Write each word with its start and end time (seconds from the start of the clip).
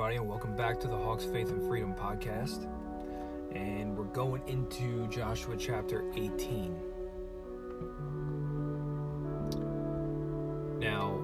everybody, 0.00 0.16
and 0.16 0.26
welcome 0.26 0.56
back 0.56 0.80
to 0.80 0.88
the 0.88 0.96
Hawks 0.96 1.26
Faith 1.26 1.50
and 1.50 1.62
Freedom 1.68 1.94
podcast. 1.94 2.66
And 3.54 3.94
we're 3.94 4.04
going 4.04 4.40
into 4.46 5.06
Joshua 5.08 5.58
chapter 5.58 6.10
18. 6.16 6.74
Now, 10.78 11.20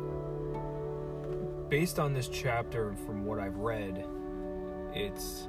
based 1.70 1.98
on 1.98 2.12
this 2.12 2.28
chapter 2.28 2.90
and 2.90 2.98
from 2.98 3.24
what 3.24 3.38
I've 3.38 3.56
read, 3.56 4.04
it's 4.94 5.48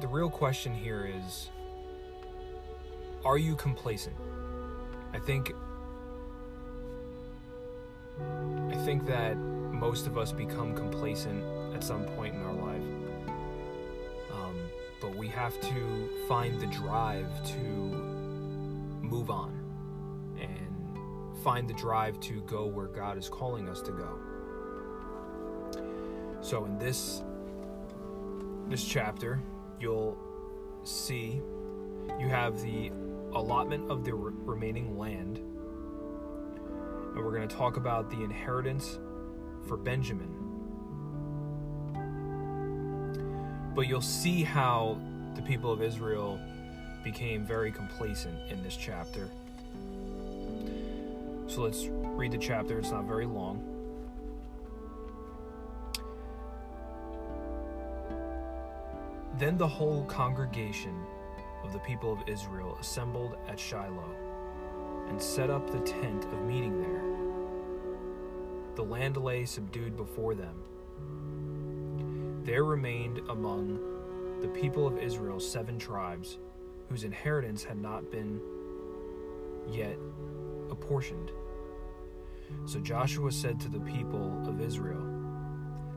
the 0.00 0.06
real 0.06 0.30
question 0.30 0.72
here 0.72 1.12
is 1.12 1.50
are 3.24 3.36
you 3.38 3.56
complacent? 3.56 4.14
I 5.12 5.18
think 5.18 5.52
I 8.70 8.76
think 8.84 9.06
that 9.06 9.36
most 9.84 10.06
of 10.06 10.16
us 10.16 10.32
become 10.32 10.74
complacent 10.74 11.44
at 11.74 11.84
some 11.84 12.04
point 12.16 12.34
in 12.34 12.40
our 12.40 12.54
life. 12.54 12.82
Um, 14.32 14.56
but 14.98 15.14
we 15.14 15.28
have 15.28 15.60
to 15.60 16.08
find 16.26 16.58
the 16.58 16.66
drive 16.68 17.28
to 17.48 17.58
move 17.58 19.28
on 19.28 19.52
and 20.40 21.38
find 21.44 21.68
the 21.68 21.74
drive 21.74 22.18
to 22.20 22.40
go 22.46 22.64
where 22.64 22.86
God 22.86 23.18
is 23.18 23.28
calling 23.28 23.68
us 23.68 23.82
to 23.82 23.92
go. 23.92 24.18
So 26.40 26.64
in 26.64 26.78
this 26.78 27.22
this 28.70 28.82
chapter, 28.82 29.38
you'll 29.78 30.16
see 30.84 31.42
you 32.18 32.30
have 32.30 32.62
the 32.62 32.90
allotment 33.34 33.90
of 33.90 34.02
the 34.02 34.14
re- 34.14 34.32
remaining 34.46 34.96
land. 34.96 35.40
And 37.14 37.22
we're 37.22 37.36
going 37.36 37.46
to 37.46 37.54
talk 37.54 37.76
about 37.76 38.08
the 38.08 38.24
inheritance 38.24 38.98
for 39.66 39.76
Benjamin. 39.76 40.30
But 43.74 43.88
you'll 43.88 44.00
see 44.00 44.42
how 44.42 44.98
the 45.34 45.42
people 45.42 45.72
of 45.72 45.82
Israel 45.82 46.38
became 47.02 47.44
very 47.44 47.72
complacent 47.72 48.50
in 48.50 48.62
this 48.62 48.76
chapter. 48.76 49.28
So 51.46 51.62
let's 51.62 51.86
read 51.90 52.32
the 52.32 52.38
chapter, 52.38 52.78
it's 52.78 52.90
not 52.90 53.04
very 53.04 53.26
long. 53.26 53.62
Then 59.38 59.58
the 59.58 59.68
whole 59.68 60.04
congregation 60.04 60.94
of 61.64 61.72
the 61.72 61.80
people 61.80 62.12
of 62.12 62.20
Israel 62.28 62.78
assembled 62.80 63.36
at 63.48 63.58
Shiloh 63.58 64.14
and 65.08 65.20
set 65.20 65.50
up 65.50 65.70
the 65.70 65.80
tent 65.80 66.24
of 66.24 66.42
meeting 66.42 66.80
there. 66.80 67.33
The 68.76 68.82
land 68.82 69.16
lay 69.16 69.44
subdued 69.44 69.96
before 69.96 70.34
them. 70.34 70.62
There 72.44 72.64
remained 72.64 73.20
among 73.30 73.78
the 74.40 74.48
people 74.48 74.86
of 74.86 74.98
Israel 74.98 75.38
seven 75.40 75.78
tribes 75.78 76.38
whose 76.88 77.04
inheritance 77.04 77.64
had 77.64 77.78
not 77.78 78.10
been 78.10 78.40
yet 79.70 79.96
apportioned. 80.70 81.30
So 82.66 82.80
Joshua 82.80 83.32
said 83.32 83.60
to 83.60 83.68
the 83.68 83.80
people 83.80 84.42
of 84.46 84.60
Israel, 84.60 85.06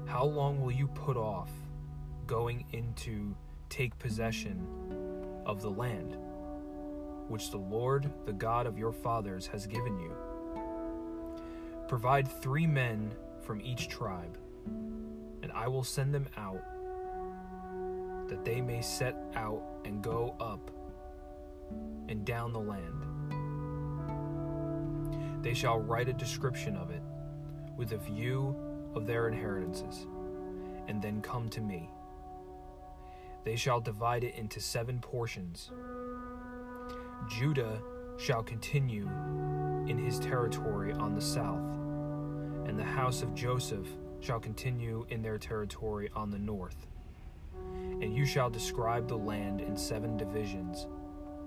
How 0.05 0.23
long 0.23 0.61
will 0.61 0.71
you 0.71 0.87
put 0.87 1.17
off 1.17 1.49
going 2.27 2.63
into 2.73 3.35
take 3.69 3.97
possession 3.99 4.65
of 5.45 5.61
the 5.61 5.69
land 5.69 6.15
which 7.27 7.51
the 7.51 7.57
Lord, 7.57 8.11
the 8.25 8.33
God 8.33 8.67
of 8.67 8.77
your 8.77 8.91
fathers, 8.93 9.47
has 9.47 9.67
given 9.67 9.99
you? 9.99 10.15
Provide 11.87 12.27
three 12.27 12.67
men 12.67 13.13
from 13.41 13.61
each 13.61 13.87
tribe, 13.87 14.37
and 15.41 15.51
I 15.53 15.69
will 15.69 15.85
send 15.85 16.13
them 16.13 16.27
out, 16.35 16.61
that 18.27 18.43
they 18.43 18.59
may 18.59 18.81
set 18.81 19.15
out 19.35 19.63
and 19.85 20.03
go 20.03 20.35
up 20.39 20.69
and 22.09 22.25
down 22.25 22.51
the 22.51 22.59
land. 22.59 23.03
They 25.41 25.53
shall 25.53 25.79
write 25.79 26.09
a 26.09 26.13
description 26.13 26.75
of 26.75 26.91
it, 26.91 27.01
with 27.77 27.93
a 27.93 27.97
view 27.97 28.55
of 28.93 29.07
their 29.07 29.29
inheritances, 29.29 30.05
and 30.87 31.01
then 31.01 31.21
come 31.21 31.47
to 31.49 31.61
me. 31.61 31.89
They 33.45 33.55
shall 33.55 33.79
divide 33.79 34.25
it 34.25 34.35
into 34.35 34.59
seven 34.59 34.99
portions. 34.99 35.71
Judah 37.29 37.81
shall 38.17 38.43
continue 38.43 39.07
in 39.87 39.97
his 39.97 40.19
territory 40.19 40.91
on 40.91 41.13
the 41.13 41.21
south, 41.21 41.77
and 42.67 42.77
the 42.77 42.83
house 42.83 43.21
of 43.21 43.33
Joseph 43.33 43.87
shall 44.19 44.39
continue 44.39 45.05
in 45.09 45.21
their 45.21 45.37
territory 45.37 46.09
on 46.15 46.31
the 46.31 46.39
north. 46.39 46.87
And 48.01 48.15
you 48.15 48.25
shall 48.25 48.49
describe 48.49 49.07
the 49.07 49.17
land 49.17 49.61
in 49.61 49.77
seven 49.77 50.17
divisions, 50.17 50.87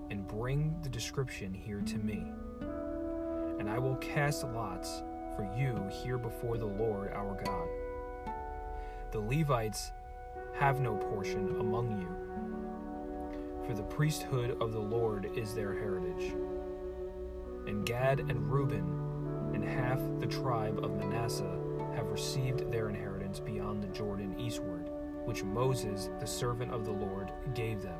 and 0.09 0.27
bring 0.27 0.75
the 0.81 0.89
description 0.89 1.53
here 1.53 1.81
to 1.81 1.97
me. 1.97 2.23
And 3.59 3.69
I 3.69 3.77
will 3.77 3.95
cast 3.97 4.43
lots 4.43 5.03
for 5.35 5.43
you 5.57 5.77
here 6.03 6.17
before 6.17 6.57
the 6.57 6.65
Lord 6.65 7.11
our 7.13 7.41
God. 7.45 7.67
The 9.11 9.19
Levites 9.19 9.91
have 10.57 10.81
no 10.81 10.95
portion 10.95 11.59
among 11.59 11.99
you, 12.01 12.07
for 13.67 13.73
the 13.73 13.83
priesthood 13.83 14.57
of 14.61 14.73
the 14.73 14.79
Lord 14.79 15.29
is 15.37 15.53
their 15.53 15.73
heritage. 15.73 16.33
And 17.67 17.85
Gad 17.85 18.19
and 18.19 18.51
Reuben 18.51 19.11
and 19.53 19.63
half 19.63 19.99
the 20.19 20.27
tribe 20.27 20.83
of 20.83 20.95
Manasseh 20.95 21.59
have 21.95 22.07
received 22.07 22.71
their 22.71 22.89
inheritance 22.89 23.39
beyond 23.39 23.83
the 23.83 23.87
Jordan 23.87 24.35
eastward, 24.39 24.89
which 25.25 25.43
Moses, 25.43 26.09
the 26.19 26.27
servant 26.27 26.71
of 26.71 26.85
the 26.85 26.91
Lord, 26.91 27.31
gave 27.53 27.81
them. 27.81 27.99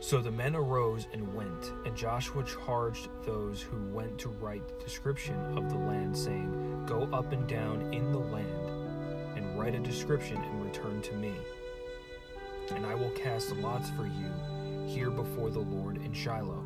So 0.00 0.20
the 0.20 0.32
men 0.32 0.56
arose 0.56 1.06
and 1.12 1.32
went, 1.32 1.72
and 1.86 1.96
Joshua 1.96 2.42
charged 2.44 3.08
those 3.24 3.62
who 3.62 3.78
went 3.94 4.18
to 4.18 4.30
write 4.30 4.66
the 4.66 4.84
description 4.84 5.36
of 5.56 5.70
the 5.70 5.78
land, 5.78 6.16
saying, 6.16 6.84
Go 6.86 7.08
up 7.12 7.32
and 7.32 7.46
down 7.46 7.94
in 7.94 8.10
the 8.10 8.18
land, 8.18 9.36
and 9.36 9.58
write 9.58 9.76
a 9.76 9.78
description 9.78 10.38
and 10.38 10.64
return 10.64 11.00
to 11.02 11.14
me. 11.14 11.32
And 12.70 12.84
I 12.84 12.94
will 12.94 13.10
cast 13.10 13.56
lots 13.56 13.90
for 13.90 14.06
you 14.06 14.30
here 14.92 15.10
before 15.10 15.50
the 15.50 15.58
Lord 15.58 15.96
in 15.96 16.12
Shiloh. 16.12 16.62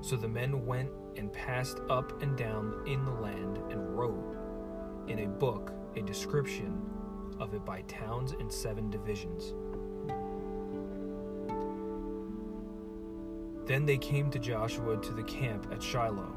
So 0.00 0.16
the 0.16 0.28
men 0.28 0.64
went 0.64 0.90
and 1.16 1.30
passed 1.30 1.78
up 1.90 2.22
and 2.22 2.36
down 2.38 2.82
in 2.86 3.04
the 3.04 3.10
land 3.10 3.58
and 3.70 3.96
wrote 3.96 4.36
in 5.08 5.20
a 5.20 5.26
book 5.26 5.74
a 5.96 6.00
description 6.00 6.80
of 7.38 7.52
it 7.52 7.66
by 7.66 7.82
towns 7.82 8.32
and 8.32 8.50
seven 8.50 8.88
divisions. 8.88 9.52
Then 13.66 13.84
they 13.84 13.98
came 13.98 14.30
to 14.30 14.38
Joshua 14.38 14.96
to 14.96 15.12
the 15.12 15.22
camp 15.24 15.68
at 15.70 15.82
Shiloh. 15.82 16.34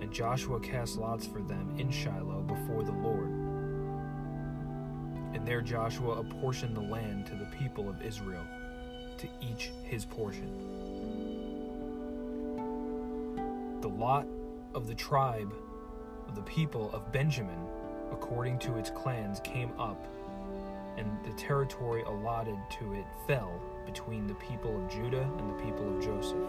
And 0.00 0.12
Joshua 0.12 0.60
cast 0.60 0.96
lots 0.96 1.26
for 1.26 1.42
them 1.42 1.74
in 1.76 1.90
Shiloh 1.90 2.42
before 2.42 2.84
the 2.84 2.92
Lord. 2.92 3.37
There 5.48 5.62
Joshua 5.62 6.20
apportioned 6.20 6.76
the 6.76 6.82
land 6.82 7.24
to 7.28 7.34
the 7.34 7.46
people 7.46 7.88
of 7.88 8.02
Israel, 8.02 8.44
to 9.16 9.26
each 9.40 9.70
his 9.82 10.04
portion. 10.04 10.52
The 13.80 13.88
lot 13.88 14.26
of 14.74 14.86
the 14.86 14.94
tribe 14.94 15.54
of 16.28 16.34
the 16.34 16.42
people 16.42 16.90
of 16.92 17.10
Benjamin, 17.12 17.66
according 18.12 18.58
to 18.58 18.76
its 18.76 18.90
clans, 18.90 19.40
came 19.40 19.70
up, 19.80 20.06
and 20.98 21.10
the 21.24 21.32
territory 21.32 22.02
allotted 22.02 22.58
to 22.80 22.92
it 22.92 23.06
fell 23.26 23.58
between 23.86 24.26
the 24.26 24.34
people 24.34 24.76
of 24.76 24.90
Judah 24.90 25.26
and 25.38 25.48
the 25.48 25.64
people 25.64 25.96
of 25.96 26.04
Joseph. 26.04 26.46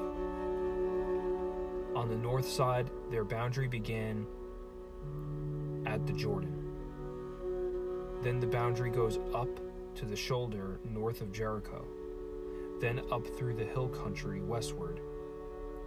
On 1.96 2.10
the 2.10 2.18
north 2.18 2.50
side, 2.50 2.92
their 3.10 3.24
boundary 3.24 3.70
began 3.70 4.28
at 5.86 6.06
the 6.06 6.12
Jordan. 6.12 6.59
Then 8.22 8.40
the 8.40 8.48
boundary 8.48 8.90
goes 8.90 9.18
up 9.34 9.48
to 9.96 10.06
the 10.06 10.16
shoulder 10.16 10.80
north 10.84 11.22
of 11.22 11.32
Jericho, 11.32 11.86
then 12.82 13.02
up 13.12 13.26
through 13.38 13.56
the 13.56 13.64
hill 13.64 13.88
country 13.88 14.42
westward, 14.42 15.00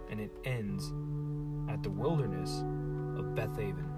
and 0.09 0.19
it 0.19 0.31
ends 0.43 0.91
at 1.71 1.83
the 1.83 1.89
wilderness 1.89 2.63
of 3.17 3.35
Bethaven. 3.35 3.89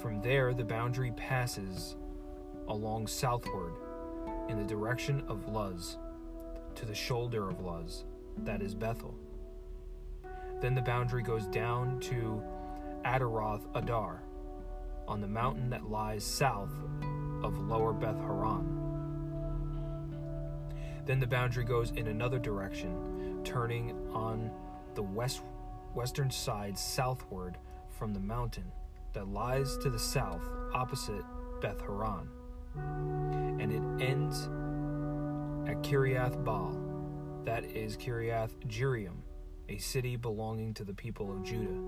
From 0.00 0.20
there, 0.22 0.54
the 0.54 0.64
boundary 0.64 1.12
passes 1.12 1.96
along 2.68 3.06
southward 3.06 3.72
in 4.48 4.58
the 4.58 4.64
direction 4.64 5.22
of 5.26 5.48
Luz 5.48 5.98
to 6.74 6.86
the 6.86 6.94
shoulder 6.94 7.48
of 7.48 7.60
Luz, 7.60 8.04
that 8.44 8.62
is 8.62 8.74
Bethel. 8.74 9.14
Then 10.60 10.74
the 10.74 10.82
boundary 10.82 11.22
goes 11.22 11.46
down 11.46 12.00
to 12.00 12.42
Ataroth 13.04 13.62
Addar, 13.74 14.22
on 15.06 15.20
the 15.20 15.28
mountain 15.28 15.70
that 15.70 15.88
lies 15.88 16.24
south 16.24 16.72
of 17.42 17.58
Lower 17.58 17.92
Beth 17.92 18.18
Horon. 18.18 18.74
Then 21.06 21.20
the 21.20 21.26
boundary 21.26 21.64
goes 21.64 21.92
in 21.92 22.08
another 22.08 22.38
direction, 22.38 23.40
turning 23.44 23.96
on 24.12 24.50
the 24.94 25.02
west 25.02 25.42
western 25.94 26.30
side 26.30 26.78
southward 26.78 27.56
from 27.88 28.12
the 28.12 28.20
mountain 28.20 28.70
that 29.14 29.26
lies 29.28 29.78
to 29.78 29.88
the 29.88 29.98
south 29.98 30.42
opposite 30.74 31.24
Beth 31.62 31.80
Horon. 31.80 32.28
And 32.76 33.72
it 33.72 34.06
ends 34.06 34.48
at 35.66 35.82
Kiriath 35.82 36.44
Baal, 36.44 36.78
that 37.44 37.64
is 37.64 37.96
Kiriath 37.96 38.52
Jearim, 38.66 39.22
a 39.68 39.78
city 39.78 40.16
belonging 40.16 40.74
to 40.74 40.84
the 40.84 40.94
people 40.94 41.30
of 41.30 41.42
Judah. 41.42 41.80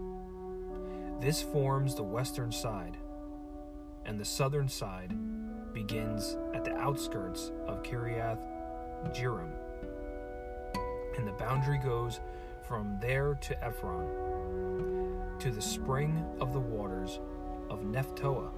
This 1.21 1.43
forms 1.43 1.95
the 1.95 2.03
western 2.03 2.53
side, 2.53 2.97
and 4.05 4.19
the 4.19 4.25
southern 4.25 4.69
side 4.69 5.15
begins 5.73 6.37
at 6.55 6.65
the 6.65 6.75
outskirts 6.77 7.53
of 7.67 7.83
Kiriath 7.83 8.47
Jearim. 9.15 9.53
And 11.17 11.27
the 11.27 11.33
boundary 11.33 11.79
goes 11.79 12.21
from 12.67 12.99
there 13.01 13.35
to 13.35 13.65
Ephron, 13.65 14.07
to 15.39 15.51
the 15.51 15.63
spring 15.63 16.25
of 16.41 16.53
the 16.53 16.61
waters 16.61 17.21
of 17.69 17.81
Nephtoah. 17.83 18.51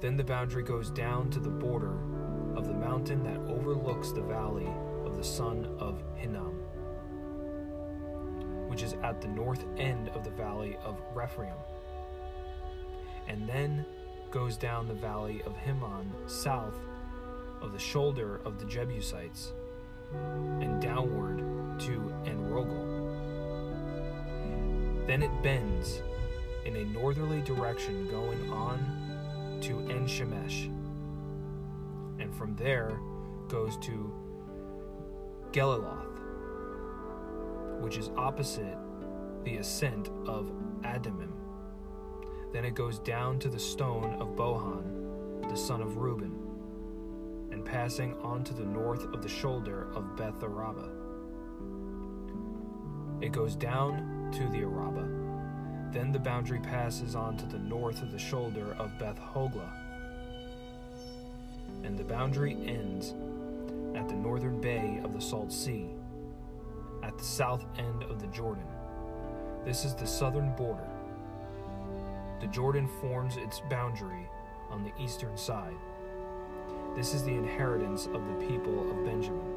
Then 0.00 0.16
the 0.16 0.24
boundary 0.24 0.62
goes 0.62 0.90
down 0.90 1.30
to 1.30 1.40
the 1.40 1.50
border 1.50 1.98
of 2.54 2.66
the 2.68 2.74
mountain 2.74 3.22
that 3.24 3.38
overlooks 3.52 4.12
the 4.12 4.22
valley 4.22 4.68
of 5.04 5.16
the 5.16 5.24
son 5.24 5.66
of 5.78 6.02
Hinnom, 6.14 6.57
which 8.78 8.84
is 8.84 8.94
at 9.02 9.20
the 9.20 9.26
north 9.26 9.64
end 9.76 10.08
of 10.10 10.22
the 10.22 10.30
valley 10.30 10.76
of 10.84 11.02
Rephaim, 11.12 11.52
and 13.26 13.48
then 13.48 13.84
goes 14.30 14.56
down 14.56 14.86
the 14.86 14.94
valley 14.94 15.42
of 15.46 15.56
Hinnom 15.56 16.08
south 16.28 16.76
of 17.60 17.72
the 17.72 17.78
shoulder 17.80 18.40
of 18.44 18.60
the 18.60 18.64
Jebusites 18.66 19.52
and 20.60 20.80
downward 20.80 21.38
to 21.80 22.14
Enrogel. 22.24 22.86
Then 25.08 25.24
it 25.24 25.42
bends 25.42 26.00
in 26.64 26.76
a 26.76 26.84
northerly 26.84 27.40
direction 27.40 28.08
going 28.08 28.48
on 28.52 29.58
to 29.62 29.80
En 29.90 30.06
Shemesh, 30.06 30.66
and 32.20 32.32
from 32.32 32.54
there 32.54 32.96
goes 33.48 33.76
to 33.78 34.14
Geliloth, 35.50 35.97
which 37.80 37.96
is 37.96 38.10
opposite 38.16 38.76
the 39.44 39.56
ascent 39.56 40.08
of 40.26 40.52
Adummim. 40.82 41.32
Then 42.52 42.64
it 42.64 42.74
goes 42.74 42.98
down 42.98 43.38
to 43.40 43.48
the 43.48 43.58
stone 43.58 44.14
of 44.20 44.36
Bohan, 44.36 45.48
the 45.48 45.56
son 45.56 45.80
of 45.80 45.96
Reuben, 45.96 46.34
and 47.50 47.64
passing 47.64 48.14
on 48.22 48.44
to 48.44 48.54
the 48.54 48.64
north 48.64 49.04
of 49.12 49.22
the 49.22 49.28
shoulder 49.28 49.88
of 49.94 50.16
Beth 50.16 50.42
Arabah. 50.42 50.90
It 53.20 53.32
goes 53.32 53.56
down 53.56 54.30
to 54.32 54.48
the 54.48 54.62
Arabah. 54.64 55.92
Then 55.92 56.12
the 56.12 56.18
boundary 56.18 56.60
passes 56.60 57.14
on 57.14 57.36
to 57.38 57.46
the 57.46 57.58
north 57.58 58.02
of 58.02 58.12
the 58.12 58.18
shoulder 58.18 58.76
of 58.78 58.98
Beth 58.98 59.18
Hoglah. 59.18 59.72
And 61.84 61.98
the 61.98 62.04
boundary 62.04 62.56
ends 62.66 63.14
at 63.94 64.08
the 64.08 64.14
northern 64.14 64.60
bay 64.60 65.00
of 65.02 65.14
the 65.14 65.20
Salt 65.20 65.52
Sea, 65.52 65.88
the 67.18 67.24
south 67.24 67.66
end 67.76 68.04
of 68.04 68.20
the 68.20 68.28
Jordan. 68.28 68.64
This 69.64 69.84
is 69.84 69.94
the 69.94 70.06
southern 70.06 70.54
border. 70.56 70.88
The 72.40 72.46
Jordan 72.46 72.88
forms 73.00 73.36
its 73.36 73.60
boundary 73.68 74.28
on 74.70 74.84
the 74.84 74.92
eastern 75.02 75.36
side. 75.36 75.74
This 76.94 77.14
is 77.14 77.24
the 77.24 77.34
inheritance 77.34 78.06
of 78.06 78.26
the 78.26 78.46
people 78.46 78.88
of 78.90 79.04
Benjamin, 79.04 79.56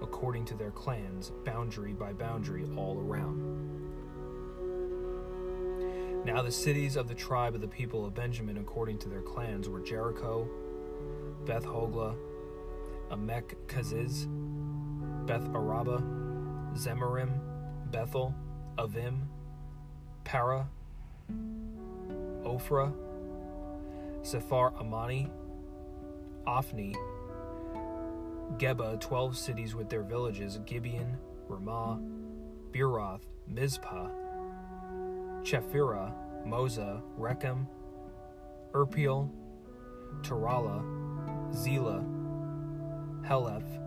according 0.00 0.44
to 0.46 0.54
their 0.54 0.70
clans, 0.70 1.32
boundary 1.44 1.92
by 1.92 2.12
boundary 2.12 2.64
all 2.76 2.98
around. 2.98 3.84
Now 6.24 6.42
the 6.42 6.52
cities 6.52 6.96
of 6.96 7.08
the 7.08 7.14
tribe 7.14 7.54
of 7.54 7.60
the 7.60 7.68
people 7.68 8.04
of 8.04 8.14
Benjamin, 8.14 8.58
according 8.58 8.98
to 8.98 9.08
their 9.08 9.22
clans, 9.22 9.68
were 9.68 9.80
Jericho, 9.80 10.48
Beth 11.44 11.64
Hoglah, 11.64 12.16
Emek 13.10 13.54
Keziz, 13.68 14.26
Beth 15.26 15.48
Arabah, 15.54 16.25
Zemaraim, 16.76 17.40
Bethel, 17.90 18.34
Avvim, 18.76 19.22
Parah, 20.24 20.66
Ophrah, 22.44 22.92
Sephar 24.22 24.74
Amani, 24.78 25.30
Ophni, 26.46 26.94
Geba, 28.58 29.00
twelve 29.00 29.36
cities 29.36 29.74
with 29.74 29.88
their 29.88 30.02
villages, 30.02 30.60
Gibeon, 30.66 31.16
Ramah, 31.48 32.00
Beeroth, 32.70 33.22
Mizpah, 33.48 34.08
Chephirah, 35.42 36.12
Mozah, 36.46 37.00
Rekem, 37.18 37.66
Irpeel, 38.72 39.30
Taralah, 40.22 40.82
Zela, 41.52 42.04
Haeleph, 43.26 43.80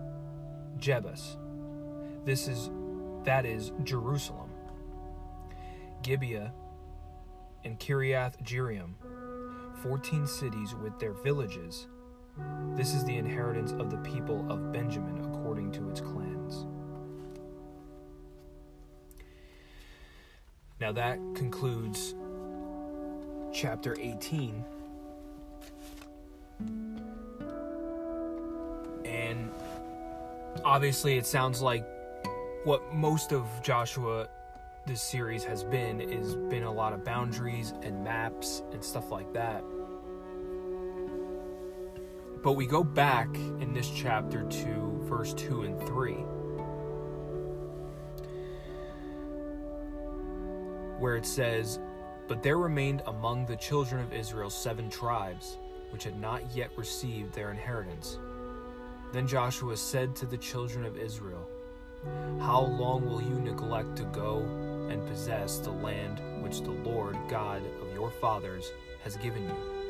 Jebus. 0.78 1.36
This 2.24 2.48
is 2.48 2.70
that 3.24 3.44
is 3.44 3.72
Jerusalem. 3.84 4.50
Gibeah 6.02 6.52
and 7.64 7.78
Kiriath 7.78 8.42
Jearim, 8.42 8.94
fourteen 9.82 10.26
cities 10.26 10.74
with 10.74 10.98
their 10.98 11.12
villages. 11.12 11.86
This 12.76 12.94
is 12.94 13.04
the 13.04 13.16
inheritance 13.16 13.72
of 13.72 13.90
the 13.90 13.98
people 13.98 14.50
of 14.50 14.72
Benjamin 14.72 15.24
according 15.24 15.72
to 15.72 15.90
its 15.90 16.00
clans. 16.00 16.66
Now 20.80 20.92
that 20.92 21.18
concludes 21.34 22.14
chapter 23.52 23.96
18. 24.00 24.64
And 29.04 29.50
obviously, 30.64 31.18
it 31.18 31.26
sounds 31.26 31.60
like 31.60 31.84
what 32.64 32.94
most 32.94 33.32
of 33.32 33.46
Joshua 33.62 34.28
this 34.86 35.00
series 35.00 35.44
has 35.44 35.64
been 35.64 36.00
is 36.00 36.36
been 36.36 36.64
a 36.64 36.72
lot 36.72 36.92
of 36.92 37.04
boundaries 37.04 37.72
and 37.82 38.04
maps 38.04 38.62
and 38.72 38.84
stuff 38.84 39.10
like 39.10 39.32
that. 39.32 39.64
But 42.42 42.52
we 42.52 42.66
go 42.66 42.84
back 42.84 43.34
in 43.34 43.72
this 43.72 43.90
chapter 43.90 44.42
to 44.42 45.00
verse 45.04 45.32
2 45.34 45.62
and 45.62 45.78
3, 45.86 46.12
where 50.98 51.16
it 51.16 51.26
says, 51.26 51.78
But 52.28 52.42
there 52.42 52.58
remained 52.58 53.02
among 53.06 53.46
the 53.46 53.56
children 53.56 54.02
of 54.02 54.12
Israel 54.12 54.50
seven 54.50 54.90
tribes, 54.90 55.58
which 55.90 56.04
had 56.04 56.18
not 56.18 56.42
yet 56.54 56.70
received 56.76 57.34
their 57.34 57.50
inheritance. 57.50 58.18
Then 59.12 59.26
Joshua 59.26 59.76
said 59.76 60.14
to 60.16 60.26
the 60.26 60.38
children 60.38 60.84
of 60.84 60.96
Israel, 60.96 61.46
How 62.40 62.62
long 62.62 63.06
will 63.06 63.22
you 63.22 63.40
neglect 63.40 63.96
to 63.96 64.04
go 64.04 64.38
and 64.88 65.06
possess 65.06 65.58
the 65.58 65.70
land 65.70 66.20
which 66.42 66.62
the 66.62 66.70
Lord 66.70 67.16
God 67.28 67.62
of 67.82 67.92
your 67.94 68.10
fathers 68.10 68.72
has 69.04 69.16
given 69.16 69.42
you? 69.44 69.80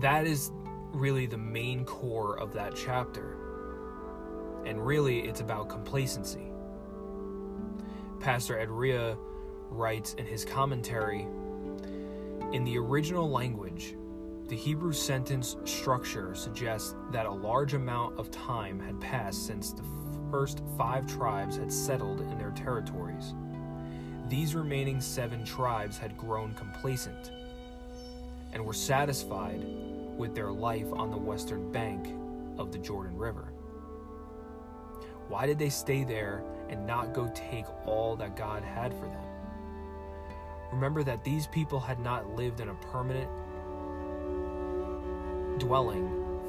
that 0.00 0.26
is 0.26 0.52
really 0.92 1.26
the 1.26 1.38
main 1.38 1.84
core 1.84 2.38
of 2.38 2.52
that 2.52 2.74
chapter. 2.76 3.36
And 4.64 4.84
really, 4.84 5.20
it's 5.20 5.40
about 5.40 5.68
complacency. 5.68 6.50
Pastor 8.20 8.58
Ed 8.58 8.70
Ria 8.70 9.16
writes 9.68 10.14
in 10.14 10.26
his 10.26 10.44
commentary 10.44 11.26
In 12.52 12.64
the 12.64 12.78
original 12.78 13.30
language, 13.30 13.94
the 14.48 14.56
Hebrew 14.56 14.92
sentence 14.92 15.56
structure 15.64 16.32
suggests 16.36 16.94
that 17.10 17.26
a 17.26 17.30
large 17.30 17.74
amount 17.74 18.16
of 18.16 18.30
time 18.30 18.78
had 18.78 19.00
passed 19.00 19.44
since 19.44 19.72
the 19.72 19.82
first 20.30 20.62
five 20.78 21.04
tribes 21.06 21.56
had 21.56 21.72
settled 21.72 22.20
in 22.20 22.38
their 22.38 22.52
territories. 22.52 23.34
These 24.28 24.54
remaining 24.54 25.00
seven 25.00 25.44
tribes 25.44 25.98
had 25.98 26.16
grown 26.16 26.54
complacent 26.54 27.32
and 28.52 28.64
were 28.64 28.72
satisfied 28.72 29.64
with 30.16 30.34
their 30.36 30.52
life 30.52 30.92
on 30.92 31.10
the 31.10 31.16
western 31.16 31.72
bank 31.72 32.14
of 32.56 32.70
the 32.70 32.78
Jordan 32.78 33.16
River. 33.18 33.52
Why 35.28 35.46
did 35.46 35.58
they 35.58 35.70
stay 35.70 36.04
there 36.04 36.44
and 36.68 36.86
not 36.86 37.12
go 37.12 37.28
take 37.34 37.66
all 37.84 38.14
that 38.16 38.36
God 38.36 38.62
had 38.62 38.94
for 38.94 39.06
them? 39.06 39.24
Remember 40.72 41.02
that 41.02 41.24
these 41.24 41.48
people 41.48 41.80
had 41.80 41.98
not 41.98 42.36
lived 42.36 42.60
in 42.60 42.68
a 42.68 42.74
permanent 42.74 43.28
dwelling 45.58 46.08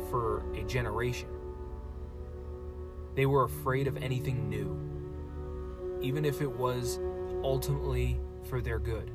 for 0.10 0.44
a 0.56 0.64
generation. 0.64 1.30
They 3.16 3.26
were 3.26 3.44
afraid 3.44 3.88
of 3.88 3.98
anything 3.98 4.50
new, 4.50 4.80
even 6.02 6.26
if 6.26 6.42
it 6.42 6.52
was 6.52 7.00
ultimately 7.44 8.20
for 8.50 8.62
their 8.62 8.80
good. 8.80 9.12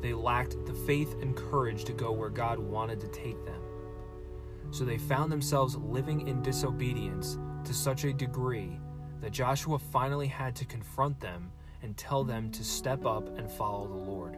they 0.00 0.12
lacked 0.12 0.64
the 0.66 0.74
faith 0.74 1.14
and 1.20 1.36
courage 1.36 1.84
to 1.84 1.92
go 1.92 2.12
where 2.12 2.30
God 2.30 2.58
wanted 2.58 3.00
to 3.00 3.08
take 3.08 3.44
them. 3.44 3.60
So 4.70 4.84
they 4.84 4.98
found 4.98 5.32
themselves 5.32 5.76
living 5.76 6.28
in 6.28 6.42
disobedience 6.42 7.38
to 7.64 7.74
such 7.74 8.04
a 8.04 8.12
degree 8.12 8.78
that 9.20 9.32
Joshua 9.32 9.78
finally 9.78 10.26
had 10.26 10.54
to 10.56 10.64
confront 10.64 11.18
them 11.20 11.50
and 11.82 11.96
tell 11.96 12.24
them 12.24 12.50
to 12.52 12.64
step 12.64 13.06
up 13.06 13.36
and 13.38 13.50
follow 13.50 13.88
the 13.88 13.94
Lord. 13.94 14.36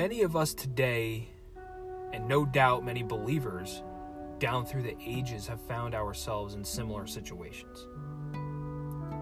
Many 0.00 0.22
of 0.22 0.34
us 0.34 0.54
today, 0.54 1.28
and 2.14 2.26
no 2.26 2.46
doubt 2.46 2.86
many 2.86 3.02
believers 3.02 3.82
down 4.38 4.64
through 4.64 4.84
the 4.84 4.96
ages, 4.98 5.46
have 5.46 5.60
found 5.60 5.94
ourselves 5.94 6.54
in 6.54 6.64
similar 6.64 7.06
situations. 7.06 7.86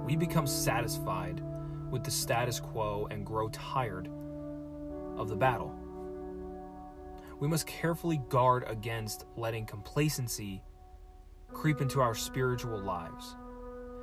We 0.05 0.15
become 0.15 0.47
satisfied 0.47 1.43
with 1.91 2.05
the 2.05 2.13
status 2.13 2.61
quo 2.61 3.09
and 3.11 3.27
grow 3.27 3.49
tired 3.49 4.09
of 5.17 5.29
the 5.29 5.35
battle. 5.35 5.75
We 7.41 7.49
must 7.49 7.67
carefully 7.67 8.21
guard 8.29 8.63
against 8.69 9.27
letting 9.37 9.67
complacency 9.67 10.63
creep 11.53 11.81
into 11.81 12.01
our 12.01 12.15
spiritual 12.15 12.79
lives, 12.79 13.35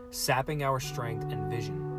sapping 0.10 0.62
our 0.62 0.82
strength 0.82 1.24
and 1.32 1.50
vision. 1.50 1.94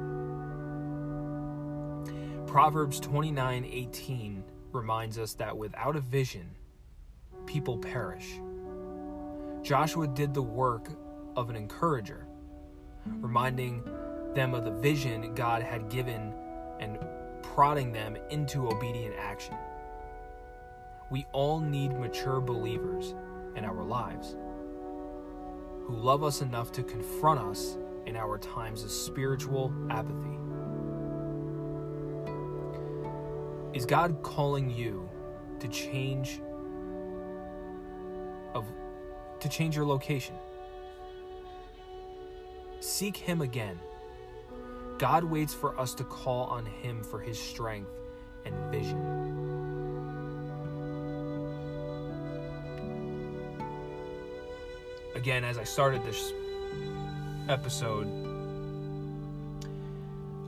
Proverbs 2.47 3.01
29:18 3.01 4.43
reminds 4.73 5.19
us 5.19 5.35
that 5.35 5.57
without 5.57 5.97
a 5.97 6.01
vision, 6.01 6.51
people 7.47 7.79
perish. 7.79 8.41
Joshua 9.63 10.07
did 10.07 10.35
the 10.35 10.43
work 10.43 10.89
of 11.37 11.51
an 11.51 11.57
encourager, 11.57 12.27
reminding 13.07 13.83
them 14.35 14.55
of 14.55 14.65
the 14.65 14.71
vision 14.71 15.35
God 15.35 15.63
had 15.63 15.89
given 15.89 16.33
and 16.81 16.99
prodding 17.43 17.93
them 17.93 18.17
into 18.31 18.69
obedient 18.69 19.15
action. 19.19 19.55
We 21.11 21.27
all 21.33 21.61
need 21.61 21.99
mature 21.99 22.41
believers 22.41 23.15
in 23.55 23.65
our 23.65 23.83
lives 23.83 24.37
who 25.87 25.97
love 25.97 26.25
us 26.25 26.43
enough 26.43 26.73
to 26.73 26.83
confront 26.83 27.41
us 27.41 27.77
in 28.07 28.17
our 28.17 28.39
times 28.39 28.83
of 28.83 28.91
spiritual 28.91 29.73
apathy. 29.89 30.46
Is 33.77 33.85
God 33.85 34.23
calling 34.23 34.71
you 34.71 35.07
to 35.61 35.69
change 35.69 36.41
of 38.55 38.65
to 39.39 39.51
change 39.51 39.77
your 39.77 39.85
location? 39.85 40.35
Seek 42.81 43.19
him 43.19 43.43
again. 43.43 43.79
God 44.97 45.25
waits 45.25 45.53
for 45.53 45.79
us 45.79 45.93
to 45.97 46.05
call 46.05 46.45
on 46.45 46.65
him 46.65 47.05
for 47.05 47.21
his 47.21 47.39
strength 47.39 47.91
and 48.47 48.55
vision. 48.73 48.97
Again, 55.15 55.45
as 55.45 55.59
I 55.59 55.65
started 55.65 56.03
this 56.03 56.33
episode, 57.51 58.07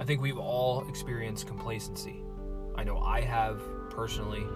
I 0.01 0.05
think 0.05 0.23
we've 0.23 0.39
all 0.39 0.89
experienced 0.89 1.47
complacency. 1.47 2.23
I 2.79 2.85
know 2.85 2.99
I 2.99 3.23
have 3.23 3.61
personally, 3.91 4.47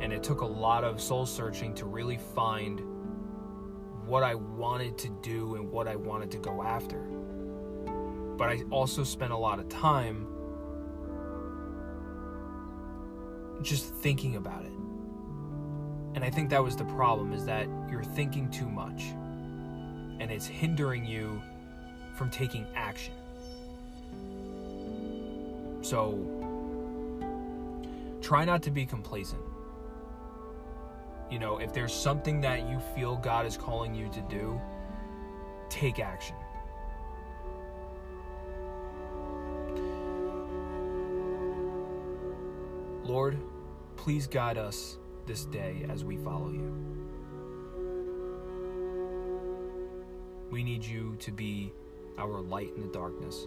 and 0.00 0.12
it 0.12 0.22
took 0.22 0.42
a 0.42 0.46
lot 0.46 0.84
of 0.84 1.00
soul 1.00 1.24
searching 1.24 1.72
to 1.76 1.86
really 1.86 2.18
find 2.18 2.82
what 4.06 4.22
I 4.22 4.34
wanted 4.34 4.98
to 4.98 5.08
do 5.22 5.54
and 5.54 5.72
what 5.72 5.88
I 5.88 5.96
wanted 5.96 6.30
to 6.32 6.36
go 6.36 6.62
after. 6.62 6.98
But 8.36 8.50
I 8.50 8.62
also 8.70 9.02
spent 9.02 9.32
a 9.32 9.36
lot 9.36 9.60
of 9.60 9.70
time 9.70 10.26
just 13.62 13.94
thinking 13.94 14.36
about 14.36 14.66
it. 14.66 14.72
And 16.14 16.22
I 16.22 16.28
think 16.28 16.50
that 16.50 16.62
was 16.62 16.76
the 16.76 16.84
problem 16.84 17.32
is 17.32 17.46
that 17.46 17.66
you're 17.90 18.04
thinking 18.04 18.50
too 18.50 18.68
much 18.68 19.04
and 20.20 20.30
it's 20.30 20.46
hindering 20.46 21.06
you 21.06 21.40
from 22.14 22.28
taking 22.28 22.66
action. 22.74 23.14
So 25.80 26.51
try 28.22 28.44
not 28.44 28.62
to 28.62 28.70
be 28.70 28.86
complacent. 28.86 29.42
You 31.30 31.38
know, 31.38 31.58
if 31.58 31.72
there's 31.72 31.92
something 31.92 32.40
that 32.42 32.68
you 32.68 32.78
feel 32.94 33.16
God 33.16 33.46
is 33.46 33.56
calling 33.56 33.94
you 33.94 34.08
to 34.10 34.20
do, 34.22 34.60
take 35.68 35.98
action. 35.98 36.36
Lord, 43.02 43.38
please 43.96 44.26
guide 44.26 44.56
us 44.58 44.98
this 45.26 45.44
day 45.46 45.84
as 45.90 46.04
we 46.04 46.16
follow 46.16 46.50
you. 46.50 46.72
We 50.50 50.62
need 50.62 50.84
you 50.84 51.16
to 51.20 51.32
be 51.32 51.72
our 52.18 52.40
light 52.40 52.72
in 52.76 52.82
the 52.82 52.92
darkness. 52.92 53.46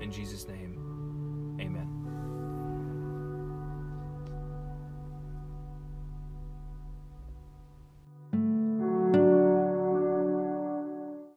In 0.00 0.10
Jesus' 0.10 0.48
name, 0.48 0.80